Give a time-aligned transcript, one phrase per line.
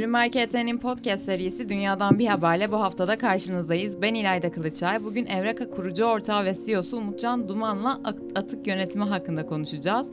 [0.00, 4.02] Bloomberg ET'nin podcast serisi Dünyadan Bir Haberle bu haftada karşınızdayız.
[4.02, 5.04] Ben İlayda Kılıçay.
[5.04, 8.00] Bugün Evraka kurucu ortağı ve CEO'su Umutcan Duman'la
[8.34, 10.10] atık yönetimi hakkında konuşacağız.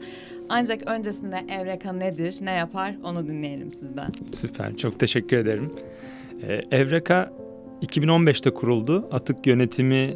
[0.48, 4.12] Ancak öncesinde Evraka nedir, ne yapar onu dinleyelim sizden.
[4.34, 5.70] Süper, çok teşekkür ederim.
[6.42, 7.32] Ee, Evraka
[7.82, 9.08] 2015'te kuruldu.
[9.12, 10.10] Atık yönetimi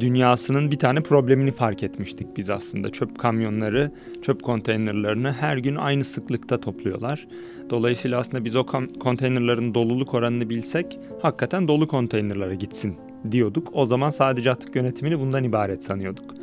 [0.00, 2.88] dünyasının bir tane problemini fark etmiştik biz aslında.
[2.90, 3.92] Çöp kamyonları,
[4.22, 7.26] çöp konteynerlarını her gün aynı sıklıkta topluyorlar.
[7.70, 8.66] Dolayısıyla aslında biz o
[9.00, 12.96] konteynerların doluluk oranını bilsek hakikaten dolu konteynerlara gitsin
[13.30, 13.68] diyorduk.
[13.72, 16.34] O zaman sadece atık yönetimini bundan ibaret sanıyorduk.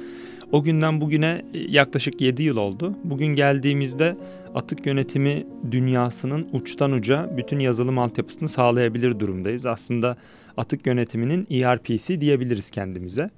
[0.52, 2.95] O günden bugüne e, yaklaşık 7 yıl oldu.
[3.04, 4.18] Bugün geldiğimizde
[4.55, 9.66] atık yönetimi dünyasının uçtan uca bütün yazılım altyapısını sağlayabilir durumdayız.
[9.66, 10.18] Aslında
[10.57, 13.29] atık yönetiminin ERP'si diyebiliriz kendimize.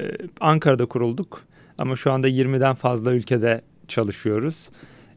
[0.00, 0.04] Ee,
[0.40, 1.42] Ankara'da kurulduk
[1.78, 4.70] ama şu anda 20'den fazla ülkede çalışıyoruz.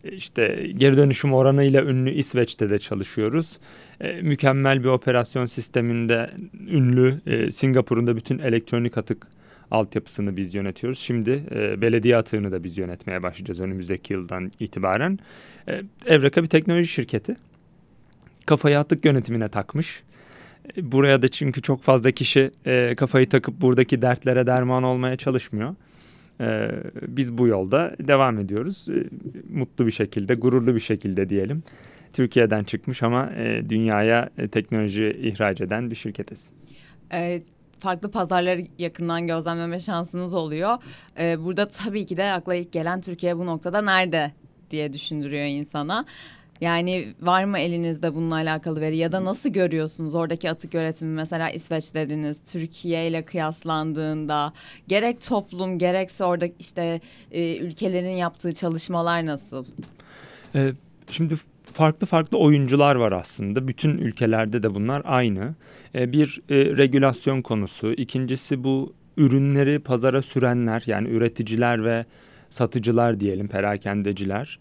[0.03, 3.59] Ee, işte geri dönüşüm oranıyla ünlü İsveç'te de çalışıyoruz.
[4.01, 6.31] Ee, mükemmel bir operasyon sisteminde
[6.67, 9.27] ünlü e, Singapur'un da bütün elektronik atık
[9.71, 10.99] altyapısını biz yönetiyoruz.
[10.99, 15.19] Şimdi e, belediye atığını da biz yönetmeye başlayacağız önümüzdeki yıldan itibaren.
[15.67, 17.35] E, Evreka bir teknoloji şirketi.
[18.45, 20.03] Kafayı atık yönetimine takmış.
[20.81, 25.75] Buraya da çünkü çok fazla kişi e, kafayı takıp buradaki dertlere derman olmaya çalışmıyor.
[26.41, 26.71] E,
[27.07, 28.87] biz bu yolda devam ediyoruz.
[28.89, 29.03] E,
[29.49, 31.63] mutlu bir şekilde, gururlu bir şekilde diyelim.
[32.13, 36.51] Türkiye'den çıkmış ama e, dünyaya e, teknoloji ihraç eden bir şirketiz.
[37.11, 37.43] Evet
[37.79, 40.77] farklı pazarları yakından gözlemleme şansınız oluyor.
[41.19, 44.31] Ee, burada tabii ki de akla ilk gelen Türkiye bu noktada nerede
[44.71, 46.05] diye düşündürüyor insana.
[46.65, 51.49] Yani var mı elinizde bununla alakalı veri ya da nasıl görüyorsunuz oradaki atık yönetimi mesela
[51.49, 54.53] İsveç dediniz Türkiye ile kıyaslandığında
[54.87, 59.65] gerek toplum gerekse orada işte e, ülkelerin yaptığı çalışmalar nasıl?
[60.55, 60.73] Ee,
[61.11, 61.35] şimdi
[61.73, 63.67] farklı farklı oyuncular var aslında.
[63.67, 65.55] Bütün ülkelerde de bunlar aynı.
[65.95, 67.93] Ee, bir e, regülasyon konusu.
[67.93, 72.05] İkincisi bu ürünleri pazara sürenler yani üreticiler ve
[72.49, 74.59] satıcılar diyelim perakendeciler.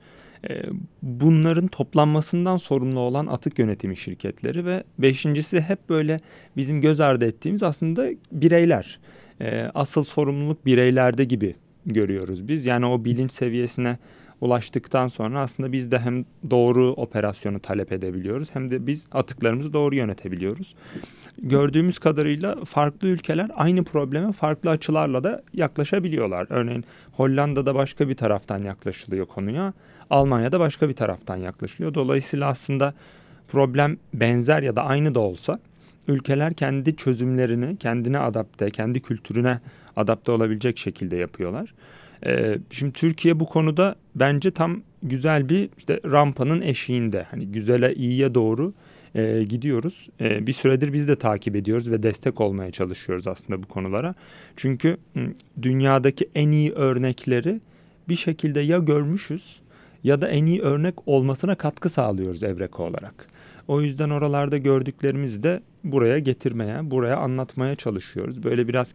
[0.51, 0.63] Ee,
[1.03, 6.21] bunların toplanmasından sorumlu olan atık yönetimi şirketleri ve beşincisi hep böyle
[6.57, 9.01] bizim göz ardı ettiğimiz aslında bireyler.
[9.41, 11.55] Ee, asıl sorumluluk bireylerde gibi
[11.87, 12.67] görüyoruz biz.
[12.67, 13.99] Yani o bilinç seviyesine
[14.41, 19.95] ulaştıktan sonra aslında biz de hem doğru operasyonu talep edebiliyoruz hem de biz atıklarımızı doğru
[19.95, 20.75] yönetebiliyoruz.
[21.43, 26.47] Gördüğümüz kadarıyla farklı ülkeler aynı probleme farklı açılarla da yaklaşabiliyorlar.
[26.51, 29.73] Örneğin Hollanda'da başka bir taraftan yaklaşılıyor konuya.
[30.11, 31.95] Almanya'da başka bir taraftan yaklaşılıyor.
[31.95, 32.95] Dolayısıyla aslında
[33.49, 35.59] problem benzer ya da aynı da olsa
[36.09, 39.61] ülkeler kendi çözümlerini kendine adapte, kendi kültürüne
[39.97, 41.75] adapte olabilecek şekilde yapıyorlar.
[42.27, 47.27] Ee, şimdi Türkiye bu konuda bence tam güzel bir işte rampanın eşiğinde.
[47.31, 48.73] Hani güzele iyiye doğru
[49.15, 50.09] e, gidiyoruz.
[50.21, 54.15] E, bir süredir biz de takip ediyoruz ve destek olmaya çalışıyoruz aslında bu konulara.
[54.57, 54.97] Çünkü
[55.63, 57.61] dünyadaki en iyi örnekleri
[58.09, 59.61] bir şekilde ya görmüşüz
[60.05, 63.27] ya da en iyi örnek olmasına katkı sağlıyoruz Evreka olarak.
[63.69, 68.45] O yüzden oralarda gördüklerimizi de buraya getirmeye, buraya anlatmaya çalışıyoruz.
[68.45, 68.95] Böyle biraz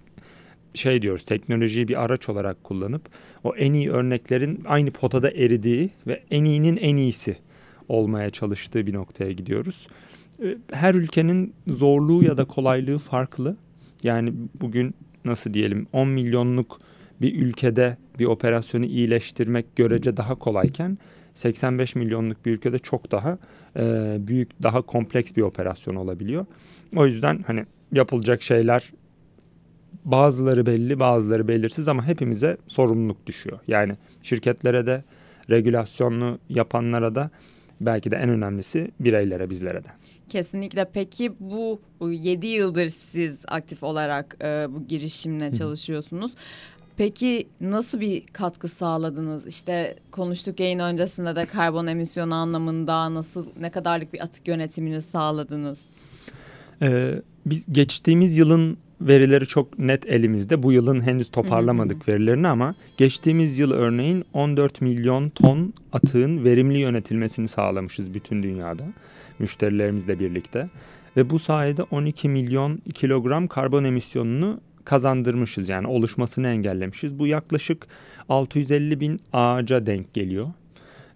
[0.73, 3.01] şey diyoruz teknolojiyi bir araç olarak kullanıp
[3.43, 7.37] o en iyi örneklerin aynı potada eridiği ve en iyinin en iyisi
[7.87, 9.87] olmaya çalıştığı bir noktaya gidiyoruz.
[10.43, 13.57] Ee, her ülkenin zorluğu ya da kolaylığı farklı.
[14.03, 14.95] Yani bugün
[15.25, 16.79] nasıl diyelim 10 milyonluk
[17.21, 20.97] bir ülkede bir operasyonu iyileştirmek görece daha kolayken
[21.33, 23.37] 85 milyonluk bir ülkede çok daha
[23.75, 26.45] e, büyük, daha kompleks bir operasyon olabiliyor.
[26.95, 28.93] O yüzden hani yapılacak şeyler
[30.05, 33.59] bazıları belli, bazıları belirsiz ama hepimize sorumluluk düşüyor.
[33.67, 35.03] Yani şirketlere de,
[35.49, 37.29] regülasyonlu yapanlara da
[37.81, 39.87] belki de en önemlisi bireylere, bizlere de.
[40.29, 40.85] Kesinlikle.
[40.93, 46.31] Peki bu 7 yıldır siz aktif olarak e, bu girişimle çalışıyorsunuz.
[46.97, 49.47] Peki nasıl bir katkı sağladınız?
[49.47, 55.79] İşte konuştuk yayın öncesinde de karbon emisyonu anlamında nasıl ne kadarlık bir atık yönetimini sağladınız?
[56.81, 60.63] Ee, biz geçtiğimiz yılın verileri çok net elimizde.
[60.63, 67.47] Bu yılın henüz toparlamadık verilerini ama geçtiğimiz yıl örneğin 14 milyon ton atığın verimli yönetilmesini
[67.47, 68.83] sağlamışız bütün dünyada
[69.39, 70.69] müşterilerimizle birlikte.
[71.17, 77.19] Ve bu sayede 12 milyon kilogram karbon emisyonunu kazandırmışız yani oluşmasını engellemişiz.
[77.19, 77.87] Bu yaklaşık
[78.29, 80.47] 650 bin ağaca denk geliyor.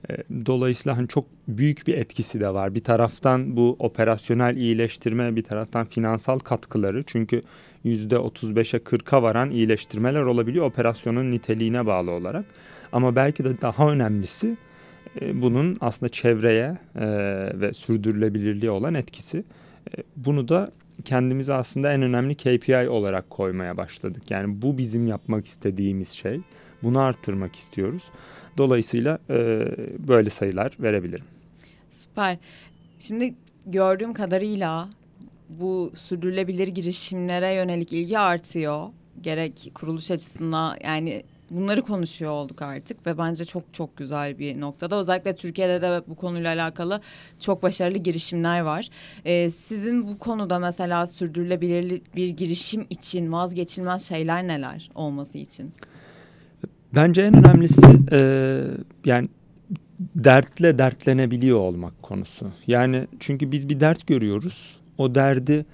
[0.09, 2.75] Ee, dolayısıyla hani çok büyük bir etkisi de var.
[2.75, 7.03] Bir taraftan bu operasyonel iyileştirme, bir taraftan finansal katkıları.
[7.03, 7.41] Çünkü
[7.83, 12.45] yüzde 35'e 40'a varan iyileştirmeler olabiliyor operasyonun niteliğine bağlı olarak.
[12.91, 14.57] Ama belki de daha önemlisi
[15.21, 17.07] e, bunun aslında çevreye e,
[17.53, 19.43] ve sürdürülebilirliğe olan etkisi.
[19.97, 20.71] E, bunu da
[21.05, 24.23] kendimize aslında en önemli KPI olarak koymaya başladık.
[24.29, 26.41] Yani bu bizim yapmak istediğimiz şey.
[26.83, 28.03] Bunu arttırmak istiyoruz.
[28.57, 29.67] Dolayısıyla e,
[30.07, 31.25] böyle sayılar verebilirim.
[31.89, 32.37] Süper.
[32.99, 33.35] Şimdi
[33.65, 34.89] gördüğüm kadarıyla
[35.49, 38.87] bu sürdürülebilir girişimlere yönelik ilgi artıyor.
[39.21, 44.95] Gerek kuruluş açısından yani bunları konuşuyor olduk artık ve bence çok çok güzel bir noktada.
[44.95, 47.01] Özellikle Türkiye'de de bu konuyla alakalı
[47.39, 48.89] çok başarılı girişimler var.
[49.25, 55.73] Ee, sizin bu konuda mesela sürdürülebilir bir girişim için vazgeçilmez şeyler neler olması için?
[56.95, 58.19] Bence en önemlisi e,
[59.05, 59.29] yani
[59.99, 62.51] dertle dertlenebiliyor olmak konusu.
[62.67, 64.77] Yani çünkü biz bir dert görüyoruz.
[64.97, 65.65] O derdi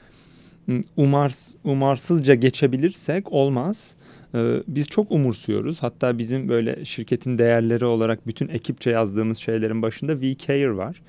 [0.98, 3.96] umars, umarsızca geçebilirsek olmaz.
[4.36, 5.84] Ee, biz çok umursuyoruz.
[5.84, 11.02] Hatta bizim böyle şirketin değerleri olarak bütün ekipçe yazdığımız şeylerin başında We Care var.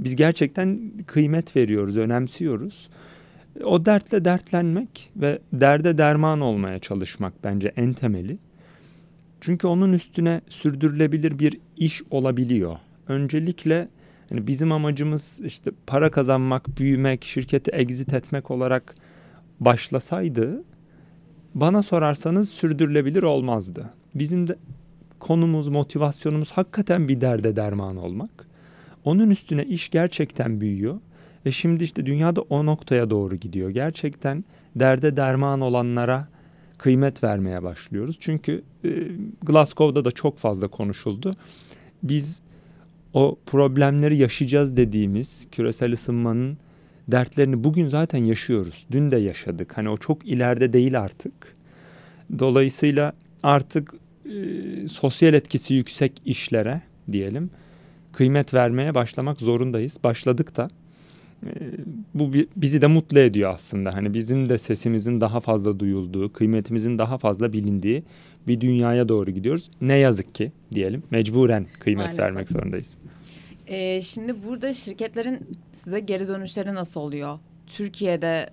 [0.00, 2.88] Biz gerçekten kıymet veriyoruz, önemsiyoruz.
[3.64, 8.38] O dertle dertlenmek ve derde derman olmaya çalışmak bence en temeli.
[9.44, 12.76] Çünkü onun üstüne sürdürülebilir bir iş olabiliyor.
[13.08, 13.88] Öncelikle
[14.30, 18.94] yani bizim amacımız işte para kazanmak, büyümek, şirketi exit etmek olarak
[19.60, 20.64] başlasaydı
[21.54, 23.90] bana sorarsanız sürdürülebilir olmazdı.
[24.14, 24.56] Bizim de
[25.18, 28.48] konumuz, motivasyonumuz hakikaten bir derde derman olmak.
[29.04, 31.00] Onun üstüne iş gerçekten büyüyor.
[31.46, 33.70] Ve şimdi işte dünyada o noktaya doğru gidiyor.
[33.70, 34.44] Gerçekten
[34.76, 36.28] derde derman olanlara
[36.78, 38.16] kıymet vermeye başlıyoruz.
[38.20, 38.88] Çünkü e,
[39.42, 41.32] Glasgow'da da çok fazla konuşuldu.
[42.02, 42.42] Biz
[43.12, 46.58] o problemleri yaşayacağız dediğimiz küresel ısınmanın
[47.08, 48.86] dertlerini bugün zaten yaşıyoruz.
[48.90, 49.76] Dün de yaşadık.
[49.76, 51.32] Hani o çok ileride değil artık.
[52.38, 53.12] Dolayısıyla
[53.42, 53.94] artık
[54.24, 56.82] e, sosyal etkisi yüksek işlere
[57.12, 57.50] diyelim
[58.14, 59.98] kıymet vermeye başlamak zorundayız.
[60.04, 60.68] Başladık da.
[61.46, 61.50] E,
[62.14, 63.94] bu bizi de mutlu ediyor aslında.
[63.94, 68.02] Hani bizim de sesimizin daha fazla duyulduğu, kıymetimizin daha fazla bilindiği
[68.46, 69.70] bir dünyaya doğru gidiyoruz.
[69.80, 72.20] Ne yazık ki diyelim mecburen kıymet Maalesef.
[72.20, 72.96] vermek zorundayız.
[73.66, 77.38] Ee, şimdi burada şirketlerin size geri dönüşleri nasıl oluyor?
[77.66, 78.50] Türkiye'de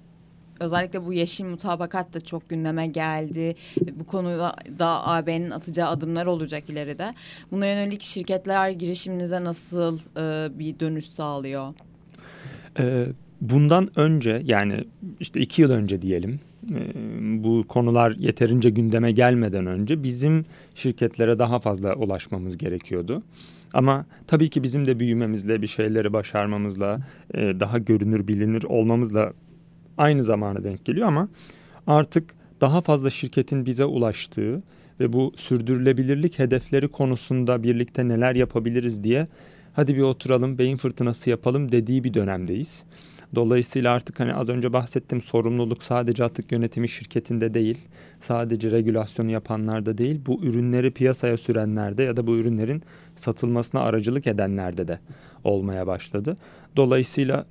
[0.60, 3.56] özellikle bu yeşil mutabakat da çok gündeme geldi.
[4.00, 7.14] Bu konuda da AB'nin atacağı adımlar olacak ileride.
[7.52, 11.74] Buna yönelik şirketler girişiminize nasıl e, bir dönüş sağlıyor?
[12.80, 13.06] Ee,
[13.42, 14.84] bundan önce yani
[15.20, 16.40] işte iki yıl önce diyelim
[16.70, 16.80] e,
[17.44, 20.46] bu konular yeterince gündeme gelmeden önce bizim
[20.76, 23.24] şirketlere daha fazla ulaşmamız gerekiyordu.
[23.74, 27.00] Ama tabii ki bizim de büyümemizle, bir şeyleri başarmamızla,
[27.34, 29.34] e, daha görünür, bilinir olmamızla
[29.98, 31.30] aynı zamana denk geliyor ama
[31.88, 34.64] artık daha fazla şirketin bize ulaştığı
[35.00, 39.28] ve bu sürdürülebilirlik hedefleri konusunda birlikte neler yapabiliriz diye
[39.74, 42.84] hadi bir oturalım, beyin fırtınası yapalım dediği bir dönemdeyiz.
[43.36, 47.78] Dolayısıyla artık hani az önce bahsettim sorumluluk sadece atık yönetimi şirketinde değil,
[48.22, 52.84] sadece regülasyonu yapanlarda değil, bu ürünleri piyasaya sürenlerde ya da bu ürünlerin
[53.16, 55.00] satılmasına aracılık edenlerde de
[55.44, 56.36] olmaya başladı.
[56.76, 57.46] Dolayısıyla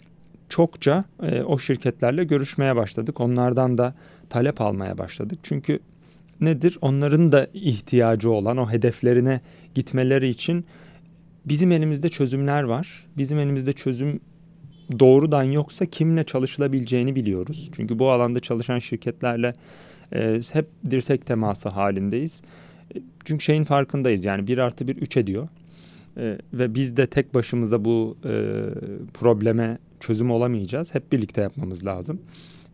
[0.49, 3.21] çokça e, o şirketlerle görüşmeye başladık.
[3.21, 3.95] Onlardan da
[4.29, 5.39] talep almaya başladık.
[5.43, 5.79] Çünkü
[6.41, 6.79] nedir?
[6.81, 9.41] Onların da ihtiyacı olan o hedeflerine
[9.75, 10.65] gitmeleri için
[11.45, 13.07] bizim elimizde çözümler var.
[13.17, 14.21] Bizim elimizde çözüm
[14.99, 17.71] doğrudan yoksa kimle çalışılabileceğini biliyoruz.
[17.77, 19.53] Çünkü bu alanda çalışan şirketlerle
[20.13, 22.43] e, hep dirsek teması halindeyiz.
[23.25, 25.49] Çünkü şeyin farkındayız yani bir artı bir üç ediyor.
[26.17, 28.31] E, ve biz de tek başımıza bu e,
[29.15, 30.95] probleme çözüm olamayacağız.
[30.95, 32.21] Hep birlikte yapmamız lazım.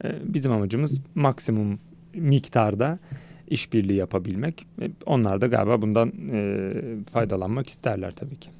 [0.04, 1.78] E, bizim amacımız maksimum
[2.14, 2.98] miktarda
[3.48, 4.66] işbirliği yapabilmek.
[4.82, 6.72] E, onlar da galiba bundan e,
[7.12, 8.50] faydalanmak isterler tabii ki.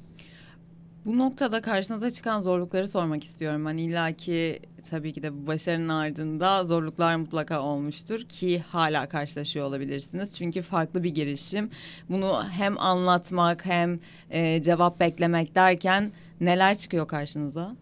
[1.07, 3.65] Bu noktada karşınıza çıkan zorlukları sormak istiyorum.
[3.65, 10.37] Hani illaki tabii ki de bu başarının ardında zorluklar mutlaka olmuştur ki hala karşılaşıyor olabilirsiniz.
[10.37, 11.69] Çünkü farklı bir girişim.
[12.09, 17.75] Bunu hem anlatmak hem e, cevap beklemek derken neler çıkıyor karşınıza?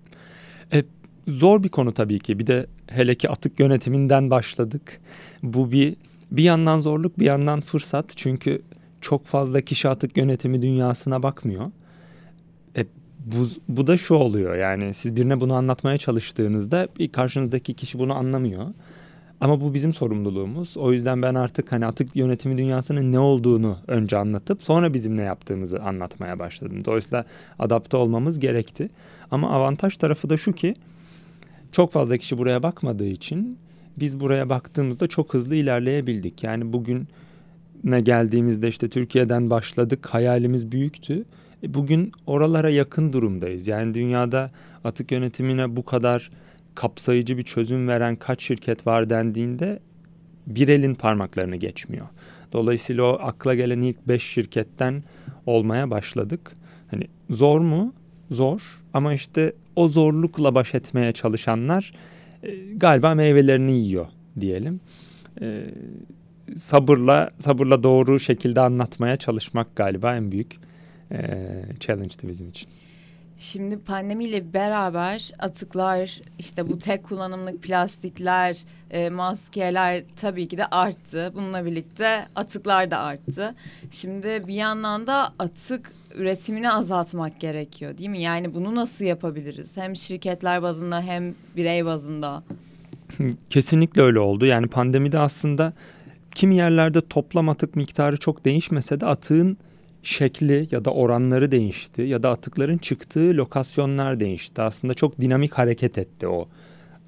[0.74, 0.84] E,
[1.28, 2.40] zor bir konu tabii ki.
[2.40, 5.02] Bir de hele ki atık yönetiminden başladık.
[5.44, 5.96] Bu bir
[6.32, 8.14] bir yandan zorluk bir yandan fırsat.
[8.16, 8.62] Çünkü
[9.02, 11.68] çok fazla kişi atık yönetimi dünyasına bakmıyor
[13.26, 18.66] bu, bu da şu oluyor yani siz birine bunu anlatmaya çalıştığınızda karşınızdaki kişi bunu anlamıyor.
[19.42, 20.78] Ama bu bizim sorumluluğumuz.
[20.78, 25.24] O yüzden ben artık hani atık yönetimi dünyasının ne olduğunu önce anlatıp sonra bizim ne
[25.24, 26.86] yaptığımızı anlatmaya başladım.
[26.86, 27.26] Dolayısıyla
[27.60, 28.90] adapte olmamız gerekti.
[29.32, 30.74] Ama avantaj tarafı da şu ki
[31.72, 33.58] çok fazla kişi buraya bakmadığı için
[34.00, 36.44] biz buraya baktığımızda çok hızlı ilerleyebildik.
[36.44, 37.08] Yani bugün
[37.84, 40.08] ne geldiğimizde işte Türkiye'den başladık.
[40.12, 41.26] Hayalimiz büyüktü.
[41.64, 43.68] E, bugün oralara yakın durumdayız.
[43.68, 44.52] Yani dünyada
[44.84, 46.30] atık yönetimine bu kadar
[46.76, 49.80] kapsayıcı bir çözüm veren kaç şirket var dendiğinde
[50.48, 52.08] bir elin parmaklarını geçmiyor.
[52.54, 55.04] Dolayısıyla o akla gelen ilk beş şirketten
[55.46, 56.52] olmaya başladık.
[56.92, 57.94] Hani zor mu?
[58.32, 58.62] Zor
[58.94, 61.92] ama işte o zorlukla baş etmeye çalışanlar
[62.76, 64.06] galiba meyvelerini yiyor
[64.40, 64.80] diyelim.
[65.42, 65.62] E,
[66.56, 70.56] sabırla sabırla doğru şekilde anlatmaya çalışmak galiba en büyük
[71.12, 71.20] e,
[71.80, 72.70] challenge'tı bizim için.
[73.38, 78.58] Şimdi pandemiyle beraber atıklar, işte bu tek kullanımlık plastikler,
[78.92, 81.32] e, maskeler tabii ki de arttı.
[81.36, 83.56] Bununla birlikte atıklar da arttı.
[83.92, 88.22] Şimdi bir yandan da atık üretimini azaltmak gerekiyor değil mi?
[88.22, 89.78] Yani bunu nasıl yapabiliriz?
[89.78, 92.44] Hem şirketler bazında hem birey bazında.
[93.50, 94.46] Kesinlikle öyle oldu.
[94.46, 95.74] Yani pandemide aslında
[96.36, 99.58] kimi yerlerde toplam atık miktarı çok değişmese de atığın
[100.06, 104.62] şekli ya da oranları değişti ya da atıkların çıktığı lokasyonlar değişti.
[104.62, 106.48] Aslında çok dinamik hareket etti o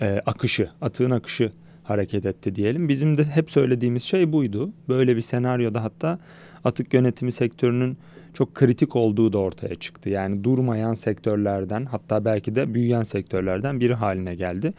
[0.01, 1.51] e, akışı, atığın akışı
[1.83, 2.89] hareket etti diyelim.
[2.89, 4.73] Bizim de hep söylediğimiz şey buydu.
[4.87, 6.19] Böyle bir senaryoda hatta
[6.63, 7.97] atık yönetimi sektörünün
[8.33, 10.09] çok kritik olduğu da ortaya çıktı.
[10.09, 14.73] Yani durmayan sektörlerden hatta belki de büyüyen sektörlerden biri haline geldi.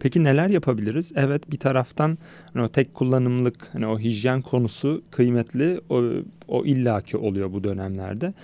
[0.00, 1.12] Peki neler yapabiliriz?
[1.16, 2.18] Evet bir taraftan
[2.52, 6.02] hani o tek kullanımlık hani o hijyen konusu kıymetli o,
[6.48, 8.34] o illaki oluyor bu dönemlerde.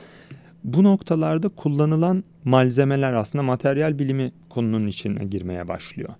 [0.64, 6.14] Bu noktalarda kullanılan malzemeler aslında materyal bilimi konunun içine girmeye başlıyor.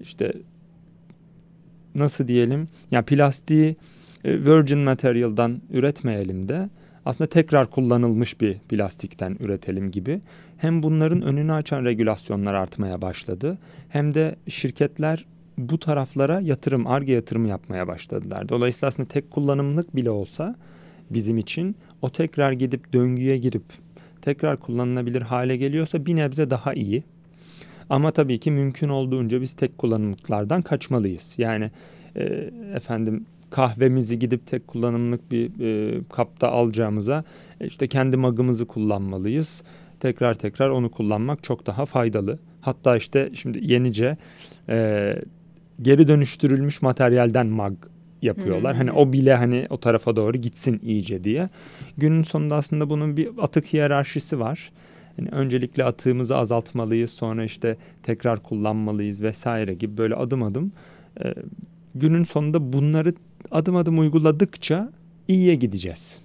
[0.00, 0.32] İşte
[1.94, 2.66] nasıl diyelim?
[2.90, 3.76] Ya plastiği
[4.24, 6.68] e, virgin material'dan üretmeyelim de
[7.06, 10.20] aslında tekrar kullanılmış bir plastikten üretelim gibi.
[10.58, 13.58] Hem bunların önünü açan regülasyonlar artmaya başladı
[13.88, 15.24] hem de şirketler
[15.58, 18.48] bu taraflara yatırım, arge yatırımı yapmaya başladılar.
[18.48, 20.56] Dolayısıyla aslında tek kullanımlık bile olsa
[21.10, 23.64] bizim için o tekrar gidip döngüye girip
[24.22, 27.02] tekrar kullanılabilir hale geliyorsa bir nebze daha iyi.
[27.90, 31.34] Ama tabii ki mümkün olduğunca biz tek kullanımlıklardan kaçmalıyız.
[31.38, 31.70] Yani
[32.16, 37.24] e, efendim kahvemizi gidip tek kullanımlık bir e, kapta alacağımıza
[37.60, 39.62] e, işte kendi magımızı kullanmalıyız.
[40.00, 42.38] Tekrar tekrar onu kullanmak çok daha faydalı.
[42.60, 44.16] Hatta işte şimdi yenice
[44.68, 45.16] e,
[45.82, 47.74] geri dönüştürülmüş materyalden mag
[48.22, 48.72] yapıyorlar.
[48.72, 48.78] Hmm.
[48.78, 51.48] Hani o bile hani o tarafa doğru gitsin iyice diye.
[51.98, 54.72] Günün sonunda aslında bunun bir atık hiyerarşisi var.
[55.18, 60.72] Yani öncelikle atığımızı azaltmalıyız, sonra işte tekrar kullanmalıyız vesaire gibi böyle adım adım
[61.24, 61.34] e,
[61.94, 63.14] günün sonunda bunları
[63.50, 64.92] adım adım uyguladıkça
[65.28, 66.18] iyiye gideceğiz.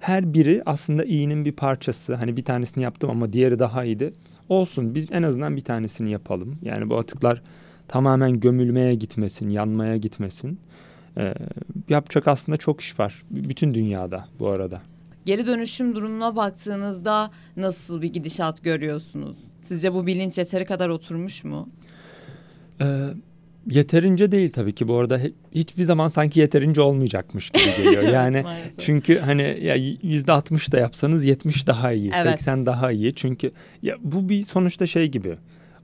[0.00, 2.14] Her biri aslında iyinin bir parçası.
[2.14, 4.12] Hani bir tanesini yaptım ama diğeri daha iyiydi.
[4.48, 6.58] Olsun biz en azından bir tanesini yapalım.
[6.62, 7.42] Yani bu atıklar
[7.88, 10.60] tamamen gömülmeye gitmesin, yanmaya gitmesin.
[11.18, 11.34] Ee,
[11.88, 13.22] yapacak aslında çok iş var.
[13.30, 14.82] Bütün dünyada bu arada.
[15.26, 19.36] Geri dönüşüm durumuna baktığınızda nasıl bir gidişat görüyorsunuz?
[19.60, 21.68] Sizce bu bilinç yeteri kadar oturmuş mu?
[22.80, 22.84] Ee,
[23.70, 25.20] Yeterince değil tabii ki bu arada
[25.54, 28.02] hiçbir zaman sanki yeterince olmayacakmış gibi geliyor.
[28.02, 28.42] Yani
[28.78, 32.40] çünkü hani ya yüzde altmış da yapsanız yetmiş daha iyi, evet.
[32.40, 33.14] 80 daha iyi.
[33.14, 35.34] Çünkü ya bu bir sonuçta şey gibi.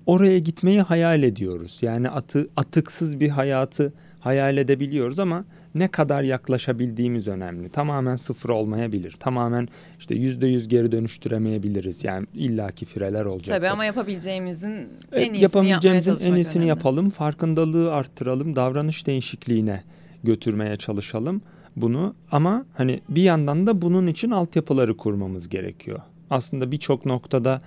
[0.06, 1.78] Oraya gitmeyi hayal ediyoruz.
[1.82, 7.68] Yani atı atıksız bir hayatı hayal edebiliyoruz ama ne kadar yaklaşabildiğimiz önemli.
[7.68, 9.12] Tamamen sıfır olmayabilir.
[9.20, 12.04] Tamamen işte yüzde yüz geri dönüştüremeyebiliriz.
[12.04, 13.56] Yani illaki fireler olacak.
[13.56, 16.68] Tabii ama yapabileceğimizin en iyisini yapabileceğimizin en iyisini önemli.
[16.68, 17.10] yapalım.
[17.10, 18.56] Farkındalığı arttıralım.
[18.56, 19.82] Davranış değişikliğine
[20.24, 21.42] götürmeye çalışalım
[21.76, 22.14] bunu.
[22.30, 26.00] Ama hani bir yandan da bunun için altyapıları kurmamız gerekiyor.
[26.30, 27.60] Aslında birçok noktada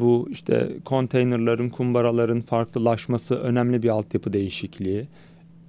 [0.00, 5.08] bu işte konteynerların, kumbaraların farklılaşması önemli bir altyapı değişikliği.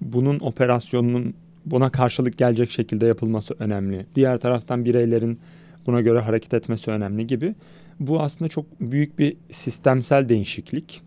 [0.02, 1.34] Bunun operasyonunun
[1.66, 4.06] buna karşılık gelecek şekilde yapılması önemli.
[4.16, 5.40] Diğer taraftan bireylerin
[5.88, 7.56] buna göre hareket etmesi önemli gibi.
[8.00, 11.02] Bu aslında çok büyük bir sistemsel değişiklik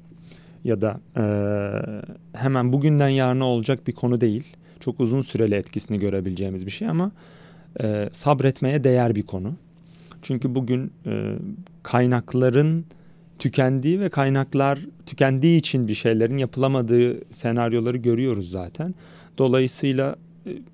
[0.64, 1.24] ya da e,
[2.38, 4.56] hemen bugünden yarına olacak bir konu değil.
[4.80, 7.12] Çok uzun süreli etkisini görebileceğimiz bir şey ama
[7.82, 9.54] e, sabretmeye değer bir konu.
[10.22, 11.34] Çünkü bugün e,
[11.82, 12.84] kaynakların
[13.38, 18.94] tükendiği ve kaynaklar tükendiği için bir şeylerin yapılamadığı senaryoları görüyoruz zaten.
[19.38, 20.16] Dolayısıyla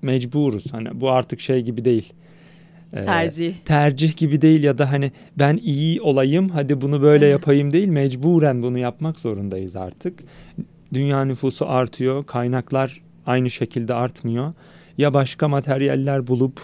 [0.01, 0.73] mecburuz.
[0.73, 2.13] Hani bu artık şey gibi değil.
[2.93, 3.53] Ee, tercih.
[3.65, 7.87] Tercih gibi değil ya da hani ben iyi olayım hadi bunu böyle yapayım değil.
[7.87, 10.19] Mecburen bunu yapmak zorundayız artık.
[10.93, 12.25] Dünya nüfusu artıyor.
[12.25, 14.53] Kaynaklar aynı şekilde artmıyor.
[14.97, 16.61] Ya başka materyaller bulup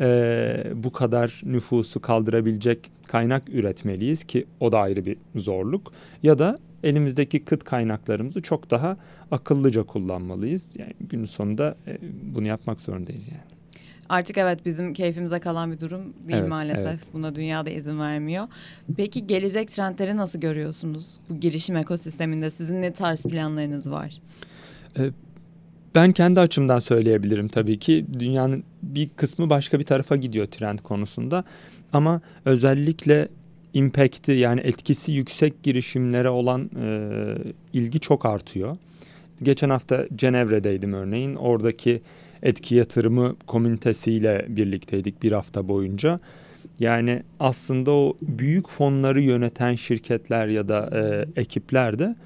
[0.00, 5.92] e, bu kadar nüfusu kaldırabilecek kaynak üretmeliyiz ki o da ayrı bir zorluk.
[6.22, 8.96] Ya da elimizdeki kıt kaynaklarımızı çok daha
[9.30, 10.76] akıllıca kullanmalıyız.
[10.78, 11.98] Yani gün sonunda e,
[12.34, 13.40] bunu yapmak zorundayız yani.
[14.08, 16.86] artık evet bizim keyfimize kalan bir durum değil Evet, maalesef.
[16.86, 17.00] evet.
[17.12, 18.48] Buna dünyada izin vermiyor.
[18.96, 21.06] Peki gelecek trendleri nasıl görüyorsunuz?
[21.30, 24.20] Bu girişim ekosisteminde sizin ne tarz planlarınız var?
[25.94, 28.06] Ben kendi açımdan söyleyebilirim tabii ki.
[28.18, 31.44] Dünyanın bir kısmı başka bir tarafa gidiyor trend konusunda.
[31.92, 33.28] Ama özellikle
[33.74, 37.08] impact'i yani etkisi yüksek girişimlere olan e,
[37.72, 38.76] ilgi çok artıyor.
[39.42, 41.34] Geçen hafta Cenevre'deydim örneğin.
[41.34, 42.02] Oradaki
[42.42, 46.20] etki yatırımı komünitesiyle birlikteydik bir hafta boyunca.
[46.78, 52.16] Yani aslında o büyük fonları yöneten şirketler ya da e, ekipler de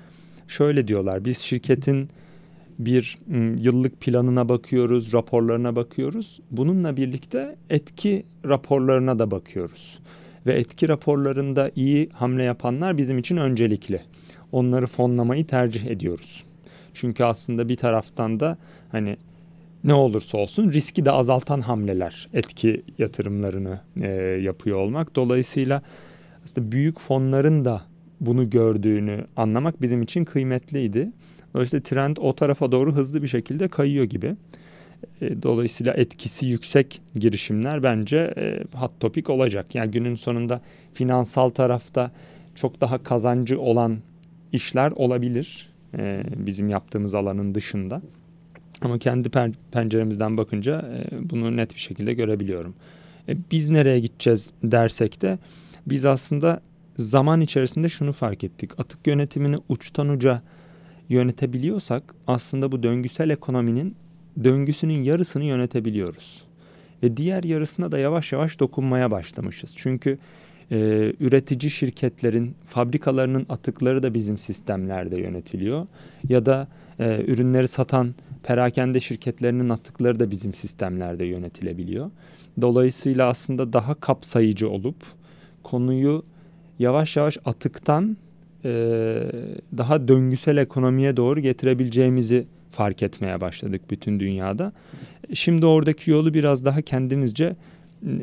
[0.48, 1.24] şöyle diyorlar.
[1.24, 2.08] Biz şirketin
[2.78, 3.18] bir
[3.58, 6.40] yıllık planına bakıyoruz, raporlarına bakıyoruz.
[6.50, 9.98] Bununla birlikte etki raporlarına da bakıyoruz.
[10.46, 14.00] Ve etki raporlarında iyi hamle yapanlar bizim için öncelikli.
[14.52, 16.44] Onları fonlamayı tercih ediyoruz.
[16.94, 18.58] Çünkü aslında bir taraftan da
[18.92, 19.16] hani
[19.84, 24.08] ne olursa olsun riski de azaltan hamleler etki yatırımlarını e,
[24.42, 25.16] yapıyor olmak.
[25.16, 25.82] Dolayısıyla
[26.44, 27.82] aslında büyük fonların da
[28.20, 31.12] bunu gördüğünü anlamak bizim için kıymetliydi.
[31.54, 34.36] Dolayısıyla trend o tarafa doğru hızlı bir şekilde kayıyor gibi.
[35.20, 39.74] E, Dolayısıyla etkisi yüksek girişimler bence e, hot topic olacak.
[39.74, 40.60] Yani günün sonunda
[40.94, 42.10] finansal tarafta
[42.54, 43.98] çok daha kazancı olan
[44.52, 45.68] işler olabilir
[45.98, 48.02] e, bizim yaptığımız alanın dışında.
[48.82, 52.74] Ama kendi pen- penceremizden bakınca bunu net bir şekilde görebiliyorum.
[53.50, 55.38] Biz nereye gideceğiz dersek de
[55.86, 56.60] biz aslında
[56.96, 58.70] zaman içerisinde şunu fark ettik.
[58.80, 60.40] Atık yönetimini uçtan uca
[61.08, 63.96] yönetebiliyorsak aslında bu döngüsel ekonominin
[64.44, 66.44] döngüsünün yarısını yönetebiliyoruz.
[67.02, 69.74] Ve diğer yarısına da yavaş yavaş dokunmaya başlamışız.
[69.76, 70.18] Çünkü
[70.72, 75.86] e, üretici şirketlerin fabrikalarının atıkları da bizim sistemlerde yönetiliyor.
[76.28, 82.10] Ya da e, ürünleri satan perakende şirketlerinin atıkları da bizim sistemlerde yönetilebiliyor.
[82.60, 84.96] Dolayısıyla aslında daha kapsayıcı olup
[85.62, 86.22] konuyu
[86.78, 88.16] yavaş yavaş atıktan
[88.64, 88.70] e,
[89.78, 94.72] daha döngüsel ekonomiye doğru getirebileceğimizi fark etmeye başladık bütün dünyada.
[95.34, 97.56] Şimdi oradaki yolu biraz daha kendimizce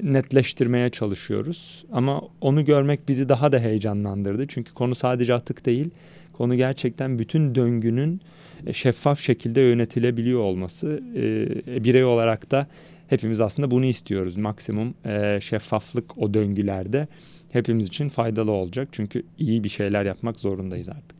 [0.04, 1.86] netleştirmeye çalışıyoruz.
[1.92, 4.48] Ama onu görmek bizi daha da heyecanlandırdı.
[4.48, 5.90] Çünkü konu sadece atık değil.
[6.34, 8.22] Konu gerçekten bütün döngünün
[8.68, 11.04] e, şeffaf şekilde yönetilebiliyor olması.
[11.16, 12.68] E, birey olarak da
[13.08, 14.38] hepimiz aslında bunu istiyoruz.
[14.38, 17.08] Maksimum e, şeffaflık o döngülerde
[17.52, 18.88] hepimiz için faydalı olacak.
[18.92, 21.16] Çünkü iyi bir şeyler yapmak zorundayız artık.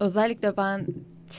[0.00, 0.86] Özellikle ben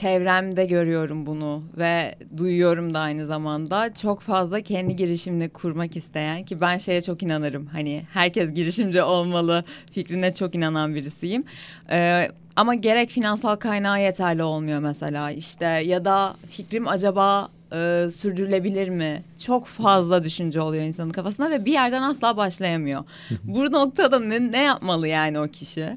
[0.00, 3.94] çevremde görüyorum bunu ve duyuyorum da aynı zamanda.
[3.94, 7.66] Çok fazla kendi girişimini kurmak isteyen ki ben şeye çok inanırım.
[7.66, 11.44] Hani herkes girişimci olmalı fikrine çok inanan birisiyim.
[11.90, 15.30] Ee, ama gerek finansal kaynağı yeterli olmuyor mesela.
[15.30, 19.22] İşte ya da fikrim acaba e, sürdürülebilir mi?
[19.46, 23.04] Çok fazla düşünce oluyor insanın kafasında ve bir yerden asla başlayamıyor.
[23.44, 25.96] Bu noktada ne, ne yapmalı yani o kişi?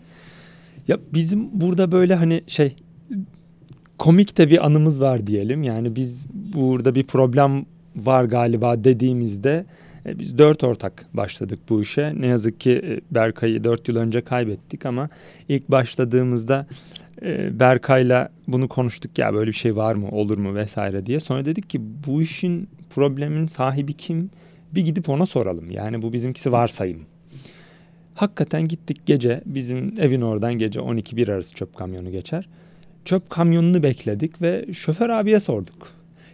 [0.88, 2.75] Ya bizim burada böyle hani şey
[3.99, 5.63] komik de bir anımız var diyelim.
[5.63, 9.65] Yani biz burada bir problem var galiba dediğimizde
[10.05, 12.13] e, biz dört ortak başladık bu işe.
[12.17, 15.09] Ne yazık ki e, Berkay'ı dört yıl önce kaybettik ama
[15.49, 16.67] ilk başladığımızda
[17.21, 21.19] e, Berkay'la bunu konuştuk ya böyle bir şey var mı olur mu vesaire diye.
[21.19, 24.29] Sonra dedik ki bu işin problemin sahibi kim?
[24.75, 25.71] Bir gidip ona soralım.
[25.71, 27.01] Yani bu bizimkisi varsayım.
[28.15, 32.49] Hakikaten gittik gece bizim evin oradan gece 12-1 arası çöp kamyonu geçer.
[33.09, 35.87] Çöp kamyonunu bekledik ve şoför abiye sorduk.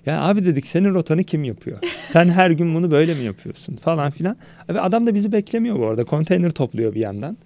[0.06, 1.78] Ya abi dedik senin rotanı kim yapıyor?
[2.08, 4.38] Sen her gün bunu böyle mi yapıyorsun falan filan.
[4.70, 6.04] Ve adam da bizi beklemiyor bu arada.
[6.04, 7.38] Konteyner topluyor bir yandan.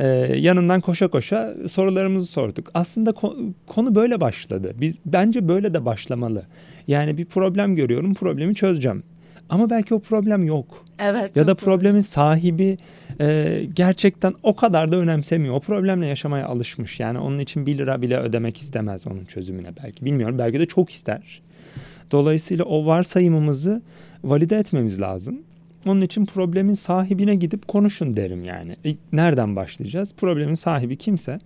[0.00, 0.06] Ee,
[0.36, 2.70] yanından koşa koşa sorularımızı sorduk.
[2.74, 4.72] Aslında ko- konu böyle başladı.
[4.80, 6.42] Biz bence böyle de başlamalı.
[6.86, 9.02] Yani bir problem görüyorum, problemi çözeceğim.
[9.52, 10.84] Ama belki o problem yok.
[10.98, 11.36] Evet.
[11.36, 11.64] Ya da çok doğru.
[11.64, 12.78] problemin sahibi
[13.20, 15.54] e, gerçekten o kadar da önemsemiyor.
[15.54, 17.00] O problemle yaşamaya alışmış.
[17.00, 20.04] Yani onun için bir lira bile ödemek istemez onun çözümüne belki.
[20.04, 21.42] Bilmiyorum belki de çok ister.
[22.10, 23.82] Dolayısıyla o varsayımımızı
[24.24, 25.42] valide etmemiz lazım.
[25.86, 28.76] Onun için problemin sahibine gidip konuşun derim yani.
[28.84, 30.14] İlk nereden başlayacağız?
[30.14, 31.38] Problemin sahibi kimse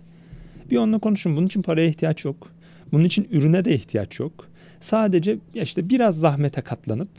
[0.71, 1.37] bir onunla konuşun.
[1.37, 2.51] Bunun için paraya ihtiyaç yok.
[2.91, 4.47] Bunun için ürüne de ihtiyaç yok.
[4.79, 7.09] Sadece işte biraz zahmete katlanıp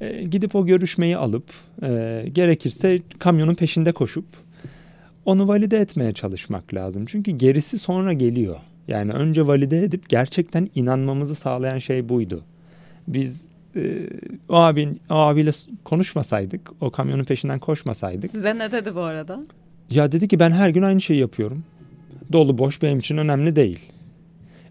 [0.00, 1.44] e, gidip o görüşmeyi alıp
[1.82, 4.24] e, gerekirse kamyonun peşinde koşup
[5.24, 7.04] onu valide etmeye çalışmak lazım.
[7.06, 8.56] Çünkü gerisi sonra geliyor.
[8.88, 12.42] Yani önce valide edip gerçekten inanmamızı sağlayan şey buydu.
[13.08, 14.06] Biz e,
[14.48, 15.50] o abin o abiyle
[15.84, 18.30] konuşmasaydık, o kamyonun peşinden koşmasaydık.
[18.30, 19.40] Size ne dedi bu arada?
[19.90, 21.64] Ya dedi ki ben her gün aynı şeyi yapıyorum.
[22.32, 23.92] Dolu boş benim için önemli değil.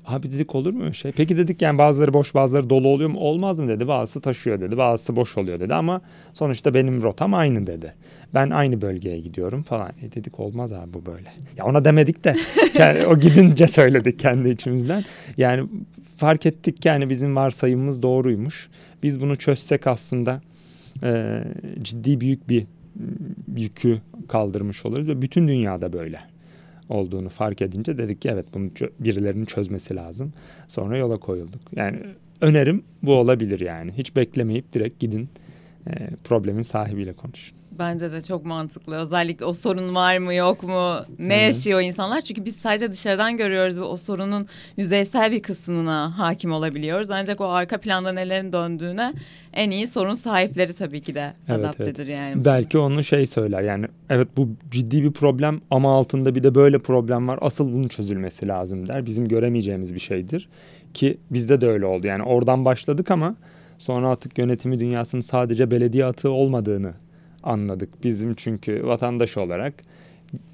[0.08, 1.12] Abi dedik olur mu şey?
[1.12, 3.20] Peki dedik yani bazıları boş bazıları dolu oluyor mu?
[3.20, 3.88] Olmaz mı dedi.
[3.88, 4.78] Bazısı taşıyor dedi.
[4.78, 6.02] Bazısı boş oluyor dedi ama
[6.34, 7.94] sonuçta benim rotam aynı dedi.
[8.34, 9.92] Ben aynı bölgeye gidiyorum falan.
[10.02, 11.32] E dedik olmaz abi bu böyle.
[11.58, 12.36] Ya ona demedik de
[12.80, 15.04] yani o gidince söyledik kendi içimizden.
[15.38, 15.70] Yani
[16.18, 18.70] fark ettik yani bizim varsayımımız doğruymuş.
[19.04, 20.42] Biz bunu çözsek aslında
[21.04, 21.44] e,
[21.82, 22.66] ciddi büyük bir
[23.58, 26.35] yükü kaldırmış oluruz ve bütün dünyada böyle
[26.90, 28.70] olduğunu fark edince dedik ki evet bunu
[29.00, 30.34] birilerinin çözmesi lazım.
[30.68, 31.62] Sonra yola koyulduk.
[31.76, 32.00] Yani
[32.42, 33.92] önerim bu olabilir yani.
[33.98, 35.30] Hiç beklemeyip direkt gidin
[36.24, 37.58] problemin sahibiyle konuşun.
[37.80, 38.96] Bence de çok mantıklı.
[38.96, 40.94] Özellikle o sorun var mı yok mu?
[41.20, 41.44] Ne Hı-hı.
[41.44, 42.22] yaşıyor insanlar?
[42.22, 47.10] Çünkü biz sadece dışarıdan görüyoruz ve o sorunun yüzeysel bir kısmına hakim olabiliyoruz.
[47.10, 49.14] Ancak o arka planda nelerin döndüğüne
[49.54, 52.18] en iyi sorun sahipleri tabii ki de evet, adaptedir evet.
[52.18, 52.46] yani.
[52.46, 56.80] Belki onu şey söyler yani evet bu ciddi bir problem ama altında bir de böyle
[56.80, 57.40] problem var.
[57.42, 59.06] Asıl bunun çözülmesi lazım der.
[59.06, 60.50] Bizim göremeyeceğimiz bir şeydir
[60.94, 62.08] ki bizde de öyle oldu.
[62.08, 63.36] Yani oradan başladık ama
[63.78, 66.94] sonra atık yönetimi dünyasının sadece belediye atığı olmadığını
[67.44, 68.04] anladık.
[68.04, 69.74] Bizim çünkü vatandaş olarak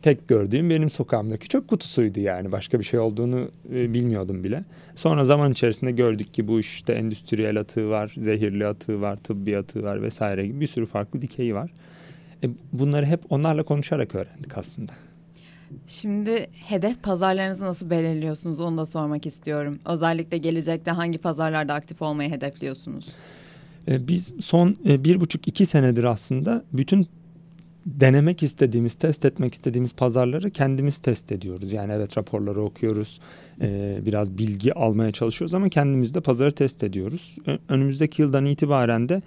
[0.02, 2.52] tek gördüğüm benim sokağımdaki çöp kutusuydu yani.
[2.52, 4.64] Başka bir şey olduğunu e, bilmiyordum bile.
[4.96, 9.84] Sonra zaman içerisinde gördük ki bu işte endüstriyel atığı var, zehirli atığı var, tıbbi atığı
[9.84, 11.72] var vesaire gibi bir sürü farklı dikeyi var.
[12.44, 14.92] E, bunları hep onlarla konuşarak öğrendik aslında.
[15.88, 19.80] Şimdi hedef pazarlarınızı nasıl belirliyorsunuz onu da sormak istiyorum.
[19.86, 23.08] Özellikle gelecekte hangi pazarlarda aktif olmayı hedefliyorsunuz?
[23.88, 27.08] E, biz son e, bir buçuk iki senedir aslında bütün
[27.86, 31.72] denemek istediğimiz, test etmek istediğimiz pazarları kendimiz test ediyoruz.
[31.72, 33.20] Yani evet raporları okuyoruz,
[33.62, 37.38] e, biraz bilgi almaya çalışıyoruz ama kendimiz de pazarı test ediyoruz.
[37.70, 39.22] Önümüzdeki yıldan itibaren de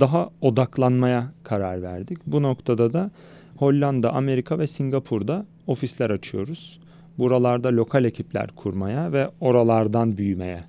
[0.00, 2.18] daha odaklanmaya karar verdik.
[2.26, 3.10] Bu noktada da
[3.58, 6.80] Hollanda, Amerika ve Singapur'da ofisler açıyoruz.
[7.18, 10.60] Buralarda lokal ekipler kurmaya ve oralardan büyümeye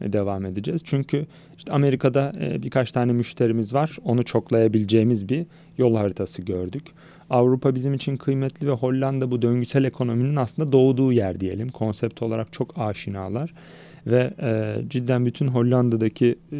[0.00, 0.80] devam edeceğiz.
[0.84, 1.26] Çünkü
[1.58, 3.96] işte Amerika'da e, birkaç tane müşterimiz var.
[4.04, 5.46] Onu çoklayabileceğimiz bir
[5.78, 6.82] yol haritası gördük.
[7.30, 11.68] Avrupa bizim için kıymetli ve Hollanda bu döngüsel ekonominin aslında doğduğu yer diyelim.
[11.68, 13.54] Konsept olarak çok aşinalar
[14.06, 16.58] ve e, cidden bütün Hollanda'daki e,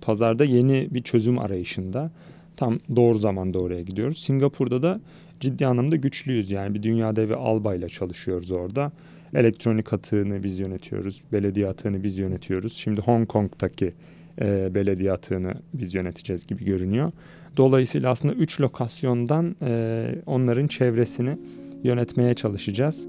[0.00, 2.10] pazarda yeni bir çözüm arayışında.
[2.56, 4.18] Tam doğru zamanda oraya gidiyoruz.
[4.18, 5.00] Singapur'da da
[5.40, 6.50] ciddi anlamda güçlüyüz.
[6.50, 8.92] Yani bir dünya devi albayla çalışıyoruz orada.
[9.34, 11.22] Elektronik atığını biz yönetiyoruz.
[11.32, 12.72] Belediye atığını biz yönetiyoruz.
[12.72, 13.92] Şimdi Hong Kong'daki
[14.40, 17.12] e, belediye atığını biz yöneteceğiz gibi görünüyor.
[17.56, 21.38] Dolayısıyla aslında üç lokasyondan e, onların çevresini
[21.84, 23.08] yönetmeye çalışacağız.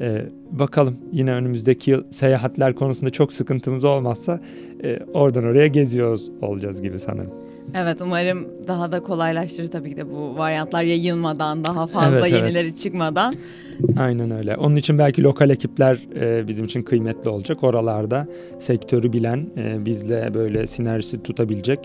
[0.00, 4.40] E, bakalım yine önümüzdeki yıl seyahatler konusunda çok sıkıntımız olmazsa
[4.84, 7.32] e, oradan oraya geziyoruz olacağız gibi sanırım.
[7.74, 12.66] Evet umarım daha da kolaylaştırır tabii ki de bu varyantlar yayılmadan daha fazla evet, yenileri
[12.66, 12.78] evet.
[12.78, 13.34] çıkmadan.
[13.98, 14.56] Aynen öyle.
[14.56, 17.64] Onun için belki lokal ekipler e, bizim için kıymetli olacak.
[17.64, 18.26] Oralarda
[18.58, 21.78] sektörü bilen, e, bizle böyle sinerjisi tutabilecek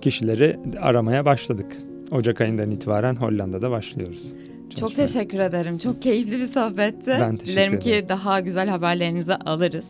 [0.00, 1.66] kişileri aramaya başladık.
[2.10, 4.32] Ocak ayından itibaren Hollanda'da başlıyoruz.
[4.80, 5.78] Çok teşekkür ederim.
[5.78, 7.06] Çok keyifli bir sohbetti.
[7.06, 8.02] Ben teşekkür Dilerim ederim.
[8.02, 9.86] ki daha güzel haberlerinizi alırız.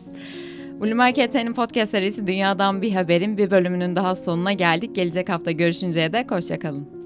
[0.81, 4.95] Bloomberg ET'nin podcast serisi Dünya'dan Bir Haberin bir bölümünün daha sonuna geldik.
[4.95, 6.98] Gelecek hafta görüşünceye dek hoşçakalın.